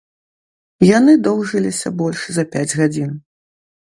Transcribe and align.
Яны 0.97 1.13
доўжыліся 1.27 1.87
больш 1.99 2.21
за 2.37 2.43
пяць 2.55 2.77
гадзін. 2.83 3.11